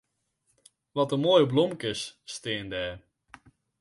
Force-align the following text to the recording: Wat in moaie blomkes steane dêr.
Wat 0.95 1.13
in 1.15 1.21
moaie 1.23 1.47
blomkes 1.53 2.01
steane 2.33 2.67
dêr. 2.73 2.93